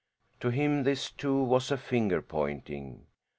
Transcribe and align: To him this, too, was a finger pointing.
To 0.39 0.49
him 0.49 0.81
this, 0.81 1.11
too, 1.11 1.43
was 1.43 1.69
a 1.69 1.77
finger 1.77 2.23
pointing. 2.23 3.05